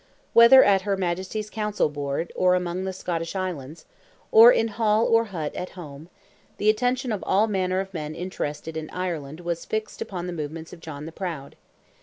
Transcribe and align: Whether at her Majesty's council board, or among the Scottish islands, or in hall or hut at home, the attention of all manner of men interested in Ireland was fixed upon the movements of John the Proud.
Whether 0.33 0.63
at 0.63 0.81
her 0.81 0.97
Majesty's 0.97 1.51
council 1.51 1.87
board, 1.87 2.31
or 2.35 2.55
among 2.55 2.85
the 2.85 2.91
Scottish 2.91 3.35
islands, 3.35 3.85
or 4.31 4.51
in 4.51 4.69
hall 4.69 5.05
or 5.05 5.25
hut 5.25 5.53
at 5.55 5.69
home, 5.77 6.09
the 6.57 6.71
attention 6.71 7.11
of 7.11 7.23
all 7.27 7.45
manner 7.45 7.79
of 7.79 7.93
men 7.93 8.15
interested 8.15 8.75
in 8.75 8.89
Ireland 8.89 9.41
was 9.41 9.63
fixed 9.63 10.01
upon 10.01 10.25
the 10.25 10.33
movements 10.33 10.73
of 10.73 10.79
John 10.79 11.05
the 11.05 11.11
Proud. 11.11 11.55